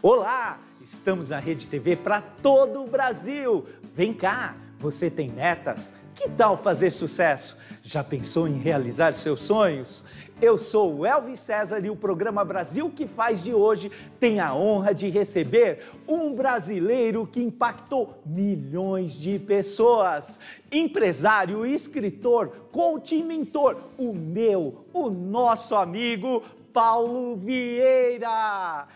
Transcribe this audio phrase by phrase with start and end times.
[0.00, 3.66] Olá, estamos na Rede TV para todo o Brasil.
[3.92, 5.92] Vem cá, você tem metas?
[6.14, 7.56] Que tal fazer sucesso?
[7.82, 10.04] Já pensou em realizar seus sonhos?
[10.40, 14.54] Eu sou o Elvis César e o programa Brasil que faz de hoje tem a
[14.54, 20.38] honra de receber um brasileiro que impactou milhões de pessoas.
[20.70, 26.40] Empresário, escritor, coach e mentor, o meu, o nosso amigo
[26.72, 28.86] Paulo Vieira.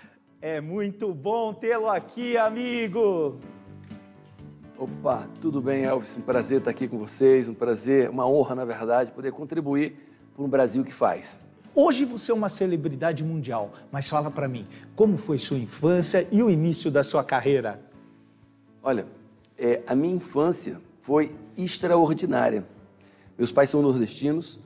[0.44, 3.38] É muito bom tê-lo aqui, amigo.
[4.76, 6.16] Opa, tudo bem, Elvis?
[6.16, 9.94] Um prazer estar aqui com vocês, um prazer, uma honra, na verdade, poder contribuir
[10.34, 11.38] para um Brasil que faz.
[11.72, 16.42] Hoje você é uma celebridade mundial, mas fala para mim, como foi sua infância e
[16.42, 17.80] o início da sua carreira?
[18.82, 19.06] Olha,
[19.56, 22.66] é, a minha infância foi extraordinária.
[23.38, 24.58] Meus pais são nordestinos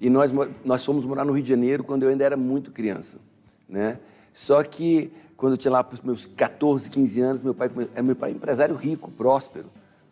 [0.00, 0.32] e nós,
[0.64, 3.20] nós fomos morar no Rio de Janeiro quando eu ainda era muito criança,
[3.68, 4.00] né?
[4.32, 8.14] Só que quando eu tinha lá os meus 14, 15 anos, meu pai era meu
[8.14, 9.70] pai empresário rico, próspero,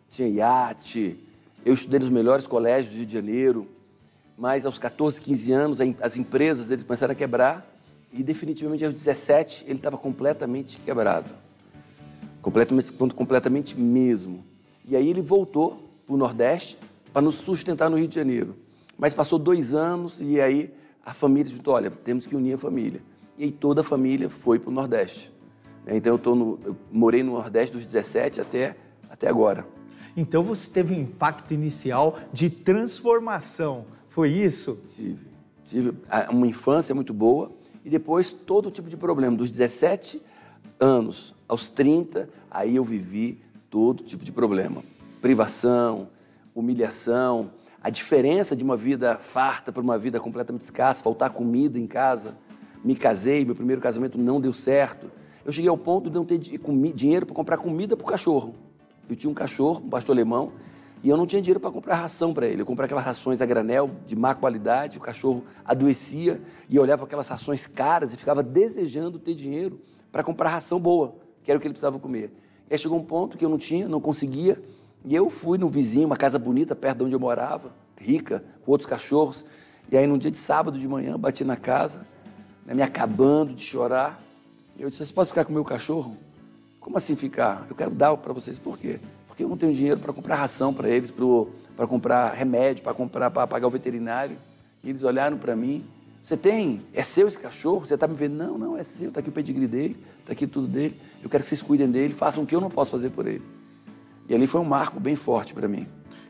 [0.09, 1.23] tinha iate.
[1.63, 3.67] Eu estudei nos melhores colégios do Rio de Janeiro,
[4.35, 7.63] mas aos 14, 15 anos as empresas deles começaram a quebrar
[8.11, 11.29] e definitivamente aos 17 ele estava completamente quebrado.
[12.41, 14.43] Completamente, completamente mesmo.
[14.83, 16.77] E aí ele voltou para o Nordeste
[17.13, 18.55] para nos sustentar no Rio de Janeiro.
[18.97, 20.73] Mas passou dois anos e aí
[21.05, 23.01] a família disse, olha, temos que unir a família
[23.39, 25.31] e aí toda a família foi para o Nordeste.
[25.85, 25.95] Né?
[25.95, 28.75] Então eu, no, eu morei no Nordeste dos 17 até,
[29.09, 29.65] até agora.
[30.17, 34.77] Então você teve um impacto inicial de transformação, foi isso?
[34.93, 35.29] Tive.
[35.63, 35.93] Tive
[36.31, 37.51] uma infância muito boa
[37.85, 39.37] e depois todo tipo de problema.
[39.37, 40.19] Dos 17
[40.79, 44.83] anos aos 30, aí eu vivi todo tipo de problema.
[45.21, 46.09] Privação,
[46.55, 47.51] humilhação,
[47.83, 52.35] a diferença de uma vida farta para uma vida completamente escassa, faltar comida em casa
[52.83, 55.11] me casei, meu primeiro casamento não deu certo.
[55.45, 58.55] Eu cheguei ao ponto de não ter dinheiro para comprar comida para o cachorro.
[59.09, 60.51] Eu tinha um cachorro, um pastor alemão,
[61.01, 62.61] e eu não tinha dinheiro para comprar ração para ele.
[62.61, 67.05] Eu comprei aquelas rações a granel de má qualidade, o cachorro adoecia e eu olhava
[67.05, 69.79] aquelas rações caras e ficava desejando ter dinheiro
[70.11, 72.31] para comprar ração boa, que era o que ele precisava comer.
[72.69, 74.61] E aí chegou um ponto que eu não tinha, não conseguia,
[75.05, 78.71] e eu fui no vizinho, uma casa bonita perto de onde eu morava, rica, com
[78.71, 79.45] outros cachorros.
[79.91, 82.05] E aí, num dia de sábado de manhã, bati na casa
[82.69, 84.21] né, me acabando de chorar.
[84.77, 86.15] Eu disse: Você pode ficar com o meu cachorro?
[86.79, 87.65] Como assim ficar?
[87.69, 88.57] Eu quero dar para vocês.
[88.57, 88.99] Por quê?
[89.27, 91.11] Porque eu não tenho dinheiro para comprar ração para eles,
[91.75, 94.37] para comprar remédio, para comprar para pagar o veterinário.
[94.83, 95.83] E eles olharam para mim.
[96.23, 96.81] Você tem?
[96.93, 97.85] É seu esse cachorro?
[97.85, 98.35] Você está me vendo?
[98.35, 99.09] Não, não, é seu.
[99.09, 100.95] Está aqui o pedigree dele, está aqui tudo dele.
[101.23, 103.41] Eu quero que vocês cuidem dele, façam o que eu não posso fazer por ele.
[104.27, 105.87] E ali foi um marco bem forte para mim.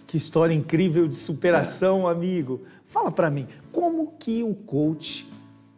[0.08, 2.12] Que história incrível de superação, é.
[2.12, 2.62] amigo.
[2.88, 5.30] Fala para mim, como que o coach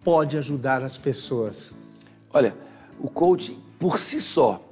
[0.03, 1.75] pode ajudar as pessoas?
[2.33, 2.55] Olha,
[2.99, 4.63] o coaching por si só,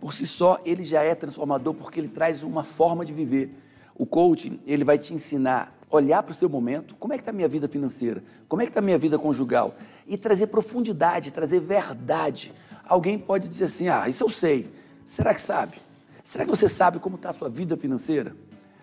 [0.00, 3.54] por si só, ele já é transformador porque ele traz uma forma de viver.
[3.94, 7.22] O coaching, ele vai te ensinar a olhar para o seu momento, como é que
[7.22, 9.74] está a minha vida financeira, como é que está a minha vida conjugal,
[10.06, 12.52] e trazer profundidade, trazer verdade.
[12.86, 14.70] Alguém pode dizer assim, ah, isso eu sei.
[15.04, 15.76] Será que sabe?
[16.24, 18.34] Será que você sabe como está a sua vida financeira?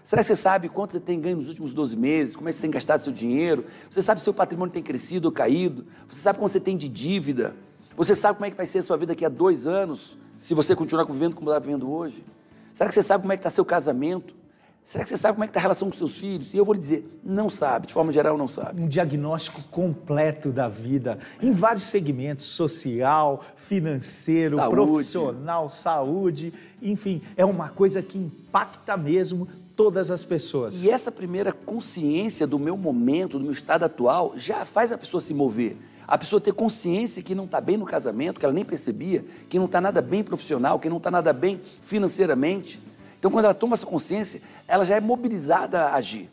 [0.08, 2.34] Será que você sabe quanto você tem ganho nos últimos 12 meses?
[2.34, 3.66] Como é que você tem gastado seu dinheiro?
[3.90, 5.86] Você sabe se seu patrimônio tem crescido ou caído?
[6.08, 7.54] Você sabe quanto você tem de dívida?
[7.94, 10.54] Você sabe como é que vai ser a sua vida daqui a dois anos, se
[10.54, 12.24] você continuar vivendo como está vivendo hoje?
[12.72, 14.34] Será que você sabe como é que está seu casamento?
[14.82, 16.54] Será que você sabe como é que está a relação com seus filhos?
[16.54, 18.82] E eu vou lhe dizer, não sabe, de forma geral não sabe.
[18.82, 24.74] Um diagnóstico completo da vida, em vários segmentos, social, financeiro, saúde.
[24.74, 30.84] profissional, saúde, enfim, é uma coisa que impacta mesmo todas as pessoas.
[30.84, 35.22] E essa primeira consciência do meu momento, do meu estado atual, já faz a pessoa
[35.22, 35.78] se mover.
[36.08, 39.60] A pessoa ter consciência que não está bem no casamento, que ela nem percebia, que
[39.60, 42.82] não está nada bem profissional, que não está nada bem financeiramente.
[43.20, 46.30] Então, quando ela toma essa consciência, ela já é mobilizada a agir.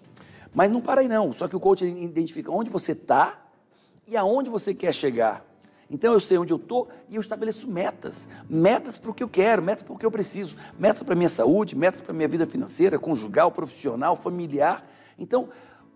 [0.55, 3.39] Mas não para aí não, só que o coach identifica onde você está
[4.09, 5.45] e aonde você quer chegar.
[5.91, 8.27] Então eu sei onde eu estou e eu estabeleço metas.
[8.49, 11.17] Metas para o que eu quero, metas para o que eu preciso, metas para a
[11.17, 14.89] minha saúde, metas para a minha vida financeira, conjugal, profissional, familiar.
[15.19, 15.49] Então,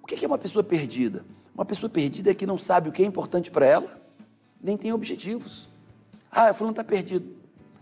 [0.02, 1.24] o que é uma pessoa perdida?
[1.54, 4.00] Uma pessoa perdida é que não sabe o que é importante para ela,
[4.60, 5.68] nem tem objetivos.
[6.30, 7.37] Ah, fulano está perdido.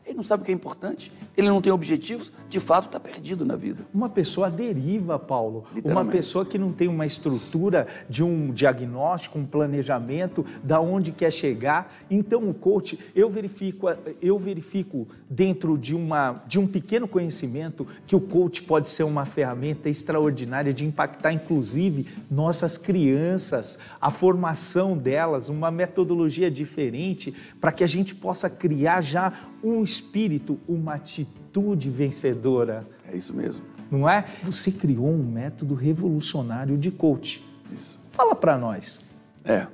[0.07, 3.45] Ele não sabe o que é importante, ele não tem objetivos, de fato está perdido
[3.45, 3.85] na vida.
[3.93, 5.65] Uma pessoa deriva, Paulo.
[5.85, 11.33] Uma pessoa que não tem uma estrutura de um diagnóstico, um planejamento, da onde quer
[11.33, 11.93] chegar.
[12.09, 13.89] Então o coach, eu verifico,
[14.23, 19.25] eu verifico dentro de, uma, de um pequeno conhecimento que o coach pode ser uma
[19.25, 27.83] ferramenta extraordinária de impactar, inclusive, nossas crianças, a formação delas, uma metodologia diferente para que
[27.83, 29.33] a gente possa criar já
[29.63, 32.87] um espírito, uma atitude vencedora.
[33.11, 33.65] É isso mesmo.
[33.91, 34.25] Não é?
[34.43, 37.45] Você criou um método revolucionário de coach.
[37.73, 38.01] Isso.
[38.07, 39.01] Fala para nós.
[39.45, 39.67] É,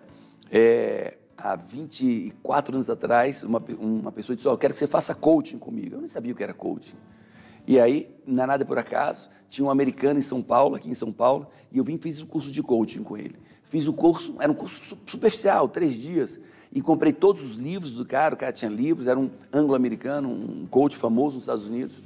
[0.51, 5.15] é, há 24 anos atrás, uma, uma pessoa disse: oh, Eu quero que você faça
[5.15, 5.97] coaching comigo.
[5.97, 6.97] Eu nem sabia o que era coaching.
[7.67, 10.95] E aí, não é nada por acaso, tinha um americano em São Paulo, aqui em
[10.95, 13.37] São Paulo, e eu vim e fiz o um curso de coaching com ele.
[13.63, 16.41] Fiz o curso, era um curso superficial, três dias
[16.73, 20.67] e comprei todos os livros do cara, o cara tinha livros, era um anglo-americano, um
[20.71, 22.03] coach famoso nos Estados Unidos.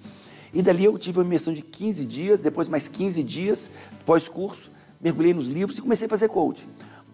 [0.53, 3.71] E dali eu tive uma imersão de 15 dias, depois mais 15 dias,
[4.05, 4.71] pós-curso,
[5.01, 6.67] mergulhei nos livros e comecei a fazer coaching.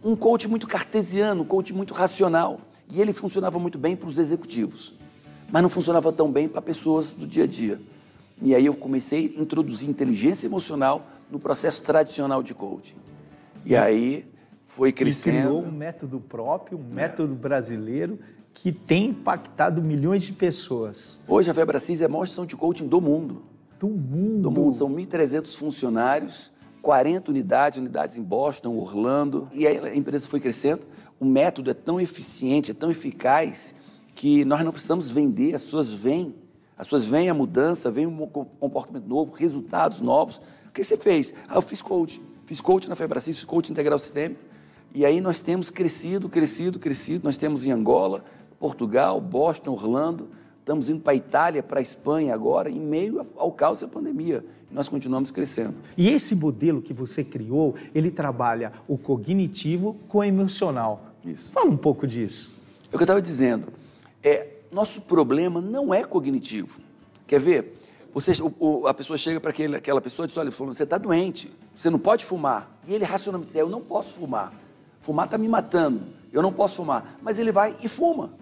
[0.03, 2.61] Um coach muito cartesiano, um coach muito racional.
[2.91, 4.95] E ele funcionava muito bem para os executivos,
[5.51, 7.81] mas não funcionava tão bem para pessoas do dia a dia.
[8.41, 12.97] E aí eu comecei a introduzir inteligência emocional no processo tradicional de coaching.
[13.65, 14.27] E aí
[14.77, 15.37] foi crescendo.
[15.37, 16.95] E criou um método próprio, um é.
[16.95, 18.19] método brasileiro
[18.55, 21.21] que tem impactado milhões de pessoas.
[21.27, 23.43] Hoje a Febracis é a maior instituição de coaching do mundo.
[23.79, 24.43] Do mundo?
[24.43, 24.77] Do mundo.
[24.77, 26.51] São 1.300 funcionários,
[26.83, 29.49] 40 unidades, unidades em Boston, Orlando.
[29.53, 30.87] E aí a empresa foi crescendo.
[31.19, 33.75] O método é tão eficiente, é tão eficaz,
[34.15, 36.35] que nós não precisamos vender, as suas vêm.
[36.77, 40.39] As suas vêm a mudança, vem um comportamento novo, resultados novos.
[40.69, 41.33] O que você fez?
[41.49, 42.23] Ah, eu fiz coaching.
[42.45, 44.52] Fiz coaching na Febracis, fiz coaching integral sistêmico
[44.95, 47.25] e aí nós temos crescido, crescido, crescido.
[47.25, 48.25] Nós temos em Angola,
[48.59, 50.29] Portugal, Boston, Orlando.
[50.59, 54.45] Estamos indo para a Itália, para a Espanha agora, em meio ao caos da pandemia.
[54.71, 55.75] Nós continuamos crescendo.
[55.97, 61.13] E esse modelo que você criou, ele trabalha o cognitivo com o emocional.
[61.25, 61.51] Isso.
[61.53, 62.53] Fala um pouco disso.
[62.85, 63.69] É o que eu estava dizendo.
[64.23, 66.81] É, nosso problema não é cognitivo.
[67.27, 67.79] Quer ver?
[68.15, 71.89] Você, o, a pessoa chega para aquela pessoa e diz, olha, você está doente, você
[71.89, 72.79] não pode fumar.
[72.87, 74.53] E ele racionalmente diz, é, eu não posso fumar.
[75.03, 76.01] Fumar está me matando.
[76.33, 77.19] Eu não posso fumar.
[77.21, 78.33] Mas ele vai e fuma.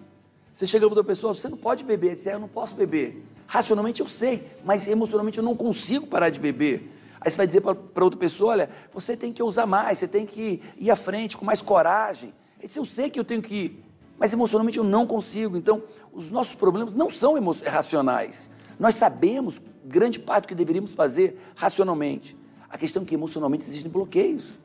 [0.53, 2.07] Você chega para outra pessoa, você não pode beber.
[2.07, 3.25] Ele diz, é, eu não posso beber.
[3.47, 6.89] Racionalmente eu sei, mas emocionalmente eu não consigo parar de beber.
[7.19, 10.25] Aí você vai dizer para outra pessoa, olha, você tem que usar mais, você tem
[10.25, 12.33] que ir à frente com mais coragem.
[12.59, 13.85] Ele diz, eu sei que eu tenho que ir,
[14.17, 15.57] mas emocionalmente eu não consigo.
[15.57, 17.35] Então, os nossos problemas não são
[17.65, 18.49] racionais.
[18.79, 22.37] Nós sabemos grande parte do que deveríamos fazer racionalmente.
[22.69, 24.60] A questão é que emocionalmente existem bloqueios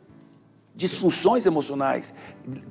[0.77, 2.13] disfunções emocionais,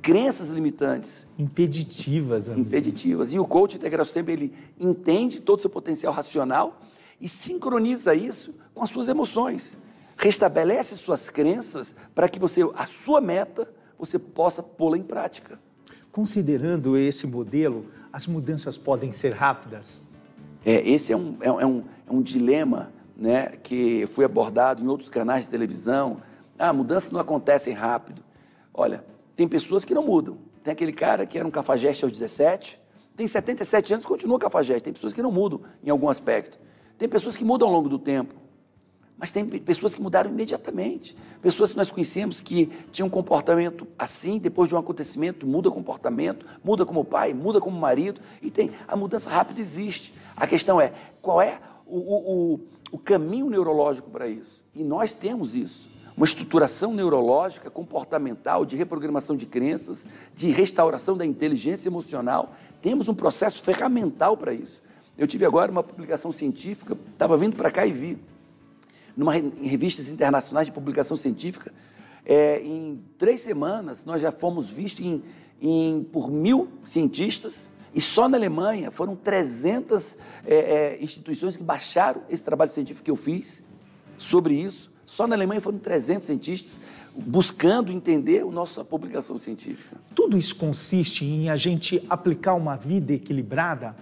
[0.00, 1.26] crenças limitantes.
[1.36, 2.48] Impeditivas.
[2.48, 2.68] Amigo.
[2.68, 3.32] Impeditivas.
[3.32, 6.80] E o coach integral sempre ele entende todo o seu potencial racional
[7.20, 9.76] e sincroniza isso com as suas emoções.
[10.16, 13.68] Restabelece suas crenças para que você, a sua meta,
[13.98, 15.58] você possa pô-la em prática.
[16.12, 20.04] Considerando esse modelo, as mudanças podem ser rápidas?
[20.64, 24.86] É, esse é um, é, é um, é um dilema né, que foi abordado em
[24.86, 26.22] outros canais de televisão,
[26.58, 28.22] ah, mudanças não acontecem rápido.
[28.72, 29.04] Olha,
[29.34, 30.38] tem pessoas que não mudam.
[30.62, 32.80] Tem aquele cara que era um cafajeste aos 17,
[33.16, 34.84] tem 77 anos e continua cafajeste.
[34.84, 36.58] Tem pessoas que não mudam em algum aspecto.
[36.98, 38.34] Tem pessoas que mudam ao longo do tempo.
[39.18, 41.16] Mas tem pessoas que mudaram imediatamente.
[41.40, 46.44] Pessoas que nós conhecemos que tinham um comportamento assim, depois de um acontecimento, muda comportamento,
[46.62, 48.20] muda como pai, muda como marido.
[48.42, 48.72] E tem.
[48.86, 50.12] A mudança rápida existe.
[50.36, 50.92] A questão é
[51.22, 52.60] qual é o, o, o,
[52.92, 54.62] o caminho neurológico para isso.
[54.74, 61.26] E nós temos isso uma estruturação neurológica, comportamental, de reprogramação de crenças, de restauração da
[61.26, 62.54] inteligência emocional.
[62.80, 64.82] Temos um processo ferramental para isso.
[65.18, 68.18] Eu tive agora uma publicação científica, estava vindo para cá e vi,
[69.16, 71.72] numa, em revistas internacionais de publicação científica,
[72.24, 75.22] é, em três semanas nós já fomos vistos em,
[75.60, 82.22] em, por mil cientistas, e só na Alemanha foram 300 é, é, instituições que baixaram
[82.28, 83.62] esse trabalho científico que eu fiz
[84.18, 84.90] sobre isso.
[85.06, 86.80] Só na Alemanha foram 300 cientistas
[87.14, 89.96] buscando entender a nossa publicação científica.
[90.14, 93.96] Tudo isso consiste em a gente aplicar uma vida equilibrada?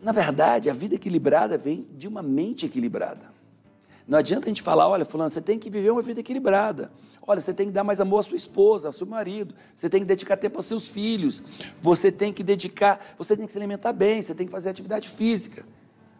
[0.00, 3.30] Na verdade, a vida equilibrada vem de uma mente equilibrada.
[4.06, 6.90] Não adianta a gente falar, olha, fulano, você tem que viver uma vida equilibrada.
[7.26, 9.54] Olha, você tem que dar mais amor à sua esposa, ao seu marido.
[9.74, 11.42] Você tem que dedicar tempo aos seus filhos.
[11.80, 15.08] Você tem que dedicar, você tem que se alimentar bem, você tem que fazer atividade
[15.08, 15.64] física.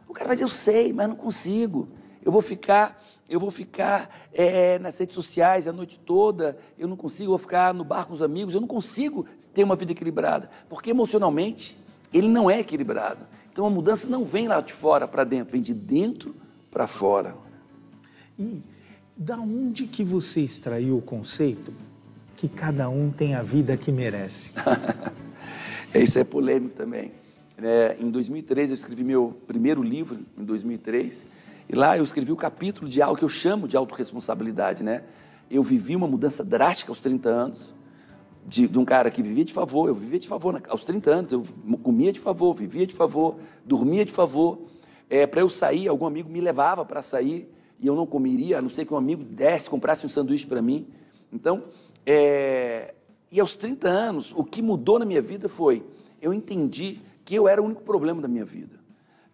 [0.08, 1.88] O cara vai dizer, eu sei, mas não consigo
[2.24, 6.96] eu vou ficar, eu vou ficar é, nas redes sociais a noite toda, eu não
[6.96, 9.92] consigo, eu vou ficar no bar com os amigos, eu não consigo ter uma vida
[9.92, 11.76] equilibrada, porque emocionalmente
[12.12, 13.26] ele não é equilibrado.
[13.52, 16.34] Então a mudança não vem lá de fora para dentro, vem de dentro
[16.70, 17.34] para fora.
[18.38, 18.62] E
[19.16, 21.72] da onde que você extraiu o conceito
[22.36, 24.52] que cada um tem a vida que merece?
[25.94, 27.12] Isso é polêmico também.
[27.62, 31.26] É, em 2003 eu escrevi meu primeiro livro, em 2003,
[31.72, 35.04] e lá eu escrevi o capítulo de algo que eu chamo de autorresponsabilidade, né?
[35.48, 37.76] Eu vivi uma mudança drástica aos 30 anos,
[38.44, 41.32] de, de, um cara que vivia de favor, eu vivia de favor aos 30 anos,
[41.32, 41.44] eu
[41.80, 44.62] comia de favor, vivia de favor, dormia de favor.
[45.08, 47.48] É, para eu sair, algum amigo me levava para sair
[47.78, 50.60] e eu não comeria, a não ser que um amigo desse, comprasse um sanduíche para
[50.60, 50.88] mim.
[51.32, 51.62] Então,
[52.04, 52.94] é,
[53.30, 55.84] e aos 30 anos, o que mudou na minha vida foi,
[56.20, 58.79] eu entendi que eu era o único problema da minha vida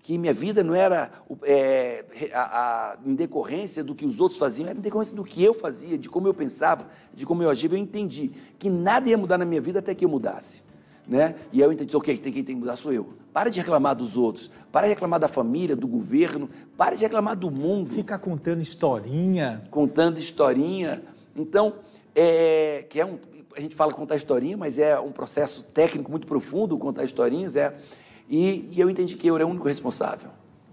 [0.07, 1.11] que minha vida não era
[1.43, 5.43] é, a, a, em decorrência do que os outros faziam, era em decorrência do que
[5.43, 7.69] eu fazia, de como eu pensava, de como eu agia.
[7.69, 10.63] Eu entendi que nada ia mudar na minha vida até que eu mudasse.
[11.09, 11.35] Né?
[11.53, 13.15] E aí eu entendi, ok, quem tem que mudar sou eu.
[13.33, 17.35] Para de reclamar dos outros, para de reclamar da família, do governo, para de reclamar
[17.35, 17.91] do mundo.
[17.91, 19.65] Fica contando historinha.
[19.73, 21.03] Contando historinha.
[21.35, 21.81] Então,
[22.15, 23.19] é, que é um,
[23.57, 27.75] a gente fala contar historinha, mas é um processo técnico muito profundo contar historinhas, é
[28.29, 30.31] e, e eu entendi que eu era o único responsável.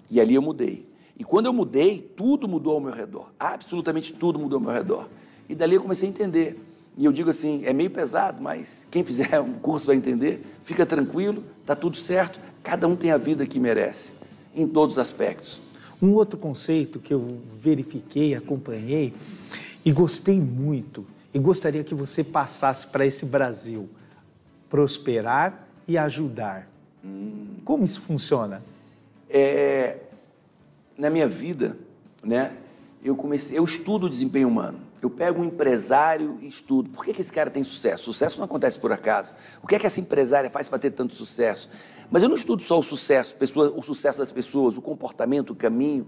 [0.10, 0.88] E ali eu mudei.
[1.18, 3.32] E quando eu mudei, tudo mudou ao meu redor.
[3.40, 5.08] Absolutamente tudo mudou ao meu redor.
[5.48, 6.60] E dali eu comecei a entender.
[6.98, 10.46] E eu digo assim, é meio pesado, mas quem fizer um curso vai entender.
[10.64, 12.40] Fica tranquilo, está tudo certo.
[12.64, 14.14] Cada um tem a vida que merece,
[14.56, 15.62] em todos os aspectos.
[16.02, 19.14] Um outro conceito que eu verifiquei, acompanhei
[19.86, 23.90] e gostei muito, e gostaria que você passasse para esse Brasil:
[24.70, 26.73] prosperar e ajudar.
[27.04, 28.64] Hum, como isso funciona?
[29.30, 29.98] É,
[30.98, 31.78] na minha vida,
[32.24, 32.56] né,
[33.04, 34.80] eu comecei, eu estudo o desempenho humano.
[35.02, 36.90] Eu pego um empresário e estudo.
[36.90, 38.06] Por que, que esse cara tem sucesso?
[38.06, 39.36] Sucesso não acontece por acaso.
[39.62, 41.70] O que é que essa empresária faz para ter tanto sucesso?
[42.10, 45.56] Mas eu não estudo só o sucesso, pessoa, o sucesso das pessoas, o comportamento, o
[45.56, 46.08] caminho.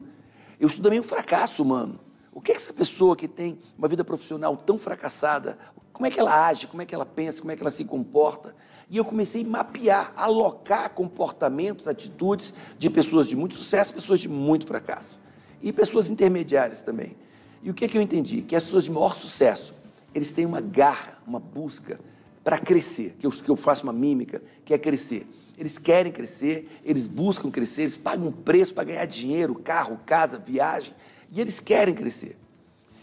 [0.57, 1.99] Eu estudo também o fracasso humano.
[2.35, 5.57] O que é que essa pessoa que tem uma vida profissional tão fracassada,
[5.93, 7.85] como é que ela age, como é que ela pensa, como é que ela se
[7.85, 8.53] comporta?
[8.89, 14.27] E eu comecei a mapear, alocar comportamentos, atitudes de pessoas de muito sucesso, pessoas de
[14.27, 15.17] muito fracasso.
[15.63, 17.15] E pessoas intermediárias também.
[17.63, 18.41] E o que, é que eu entendi?
[18.41, 19.73] Que as pessoas de maior sucesso,
[20.13, 22.01] eles têm uma garra, uma busca
[22.43, 25.25] para crescer, que eu, que eu faço uma mímica, que é crescer.
[25.57, 30.37] Eles querem crescer, eles buscam crescer, eles pagam um preço para ganhar dinheiro, carro, casa,
[30.37, 30.93] viagem,
[31.35, 32.37] e eles querem crescer.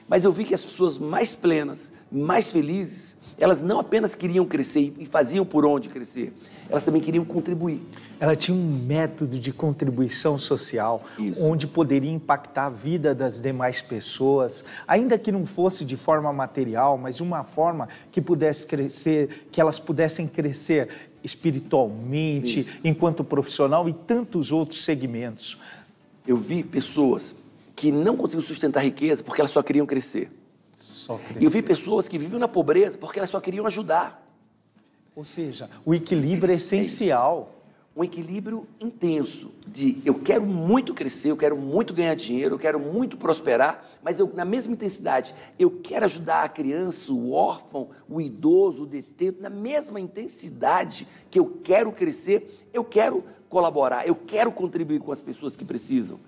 [0.09, 4.93] Mas eu vi que as pessoas mais plenas, mais felizes, elas não apenas queriam crescer
[4.99, 6.33] e faziam por onde crescer,
[6.69, 7.83] elas também queriam contribuir.
[8.19, 11.43] Ela tinha um método de contribuição social, Isso.
[11.43, 16.97] onde poderia impactar a vida das demais pessoas, ainda que não fosse de forma material,
[16.97, 20.89] mas de uma forma que pudesse crescer, que elas pudessem crescer
[21.23, 22.79] espiritualmente, Isso.
[22.85, 25.59] enquanto profissional e tantos outros segmentos.
[26.27, 27.35] Eu vi pessoas
[27.83, 30.31] que não conseguiam sustentar riqueza porque elas só queriam crescer.
[30.79, 31.43] Só crescer.
[31.43, 34.25] E eu vi pessoas que viviam na pobreza porque elas só queriam ajudar.
[35.17, 37.57] Ou seja, o equilíbrio é essencial.
[37.97, 42.59] É um equilíbrio intenso de eu quero muito crescer, eu quero muito ganhar dinheiro, eu
[42.59, 47.91] quero muito prosperar, mas eu, na mesma intensidade, eu quero ajudar a criança, o órfão,
[48.09, 54.15] o idoso, o detento, na mesma intensidade que eu quero crescer, eu quero colaborar, eu
[54.15, 56.21] quero contribuir com as pessoas que precisam.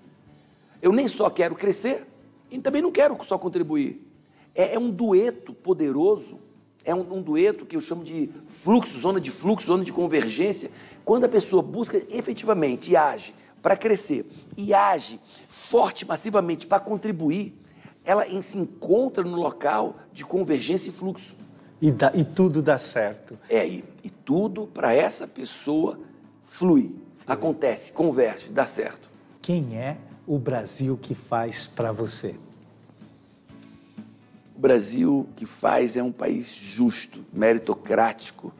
[0.85, 2.05] Eu nem só quero crescer
[2.51, 4.07] e também não quero só contribuir.
[4.53, 6.37] É, é um dueto poderoso,
[6.83, 10.69] é um, um dueto que eu chamo de fluxo, zona de fluxo, zona de convergência.
[11.03, 17.59] Quando a pessoa busca efetivamente e age para crescer e age forte, massivamente para contribuir,
[18.05, 21.35] ela se encontra no local de convergência e fluxo.
[21.81, 23.39] E, dá, e tudo dá certo.
[23.49, 25.99] É, e, e tudo para essa pessoa
[26.43, 29.09] flui, flui, acontece, converge, dá certo.
[29.41, 32.35] Quem é o Brasil que faz para você?
[34.55, 38.53] O Brasil que faz é um país justo, meritocrático,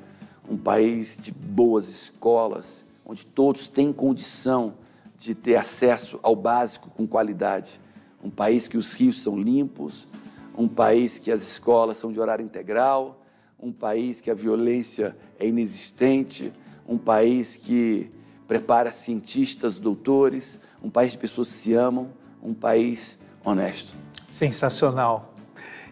[0.48, 4.76] um país de boas escolas, onde todos têm condição
[5.18, 7.80] de ter acesso ao básico com qualidade.
[8.24, 10.08] Um país que os rios são limpos,
[10.56, 13.22] um país que as escolas são de horário integral,
[13.60, 16.54] um país que a violência é inexistente,
[16.88, 18.12] um país que
[18.48, 22.10] prepara cientistas, doutores, um país de pessoas que se amam,
[22.44, 23.96] um país honesto.
[24.28, 25.34] Sensacional.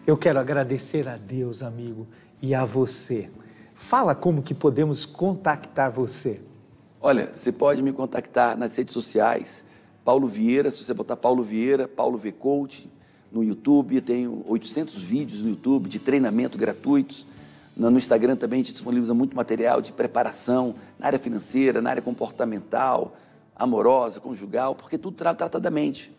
[0.06, 2.06] Eu quero agradecer a Deus, amigo,
[2.40, 3.28] e a você.
[3.74, 6.40] Fala como que podemos contactar você.
[7.00, 9.64] Olha, você pode me contactar nas redes sociais,
[10.04, 12.88] Paulo Vieira, se você botar Paulo Vieira, Paulo V Coach,
[13.32, 17.26] no YouTube, eu tenho 800 vídeos no YouTube de treinamento gratuitos.
[17.76, 22.02] No Instagram também a gente disponibiliza muito material de preparação na área financeira, na área
[22.02, 23.16] comportamental,
[23.56, 26.12] amorosa, conjugal, porque tudo trata da mente.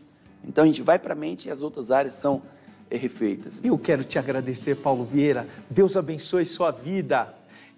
[0.44, 2.42] Então a gente vai para a mente e as outras áreas são
[2.89, 3.60] é, refeitas.
[3.63, 5.48] Eu quero te agradecer, Paulo Vieira.
[5.70, 7.34] Deus abençoe sua vida.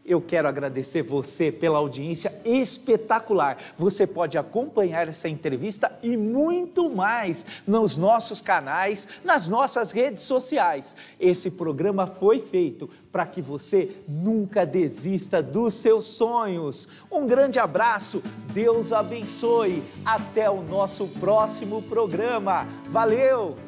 [0.08, 3.58] Eu quero agradecer você pela audiência espetacular.
[3.78, 10.96] Você pode acompanhar essa entrevista e muito mais nos nossos canais, nas nossas redes sociais.
[11.20, 16.88] Esse programa foi feito para que você nunca desista dos seus sonhos.
[17.12, 18.24] Um grande abraço,
[18.54, 19.84] Deus abençoe.
[20.06, 22.66] Até o nosso próximo programa.
[22.90, 23.67] Valeu!